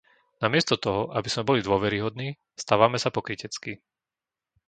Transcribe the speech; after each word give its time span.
Namiesto 0.43 0.75
toho, 0.85 1.01
aby 1.17 1.29
sme 1.31 1.45
boli 1.49 1.61
dôveryhodní, 1.67 2.29
stávame 2.63 2.97
sa 3.03 3.13
pokryteckí. 3.17 3.73